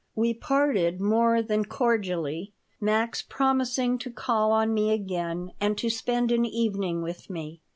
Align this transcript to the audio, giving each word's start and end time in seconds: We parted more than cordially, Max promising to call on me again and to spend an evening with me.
We 0.15 0.33
parted 0.33 0.99
more 0.99 1.43
than 1.43 1.63
cordially, 1.65 2.53
Max 2.79 3.21
promising 3.21 3.99
to 3.99 4.09
call 4.09 4.51
on 4.51 4.73
me 4.73 4.91
again 4.91 5.51
and 5.61 5.77
to 5.77 5.91
spend 5.91 6.31
an 6.31 6.43
evening 6.43 7.03
with 7.03 7.29
me. 7.29 7.61